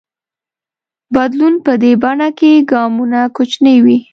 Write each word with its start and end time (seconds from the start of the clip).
بدلون 1.15 1.53
په 1.65 1.71
دې 1.81 1.93
بڼه 2.03 2.29
کې 2.39 2.51
ګامونه 2.71 3.19
کوچني 3.35 3.75
وي. 3.85 3.97